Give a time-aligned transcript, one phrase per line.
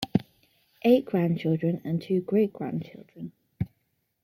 [0.81, 3.33] Eight grandchildren, and two great-grandchildren.